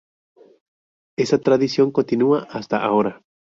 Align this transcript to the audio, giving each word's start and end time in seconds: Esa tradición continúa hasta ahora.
Esa 1.15 1.37
tradición 1.37 1.91
continúa 1.91 2.47
hasta 2.49 2.81
ahora. 2.83 3.21